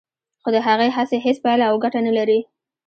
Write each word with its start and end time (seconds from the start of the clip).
خو 0.41 0.49
د 0.55 0.57
هغه 0.67 0.85
هڅې 0.97 1.17
هیڅ 1.25 1.37
پایله 1.45 1.65
او 1.69 1.75
ګټه 1.83 1.99
نه 2.07 2.11
لري 2.17 2.39